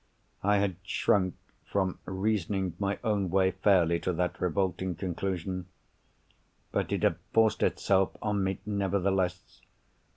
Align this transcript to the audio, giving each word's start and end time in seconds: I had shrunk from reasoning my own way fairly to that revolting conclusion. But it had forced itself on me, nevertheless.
I 0.41 0.57
had 0.57 0.77
shrunk 0.81 1.35
from 1.63 1.99
reasoning 2.05 2.73
my 2.79 2.97
own 3.03 3.29
way 3.29 3.51
fairly 3.51 3.99
to 3.99 4.11
that 4.13 4.41
revolting 4.41 4.95
conclusion. 4.95 5.67
But 6.71 6.91
it 6.91 7.03
had 7.03 7.17
forced 7.33 7.61
itself 7.61 8.17
on 8.19 8.43
me, 8.43 8.57
nevertheless. 8.65 9.61